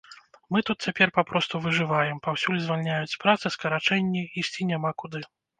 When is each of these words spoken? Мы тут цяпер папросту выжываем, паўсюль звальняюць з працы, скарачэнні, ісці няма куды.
Мы 0.53 0.61
тут 0.67 0.77
цяпер 0.87 1.11
папросту 1.17 1.61
выжываем, 1.67 2.21
паўсюль 2.29 2.59
звальняюць 2.65 3.13
з 3.15 3.21
працы, 3.27 3.45
скарачэнні, 3.57 4.27
ісці 4.47 4.61
няма 4.73 4.91
куды. 5.05 5.27